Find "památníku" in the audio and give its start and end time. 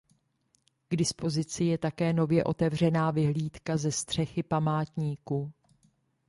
4.43-5.51